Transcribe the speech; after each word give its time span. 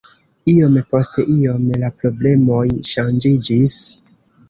Iom 0.53 0.77
post 0.93 1.19
iom 1.35 1.69
la 1.83 1.91
problemoj 2.01 2.65
ŝanĝiĝis. 2.97 3.81